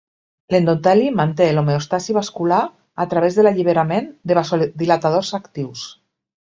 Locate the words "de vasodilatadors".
4.33-5.35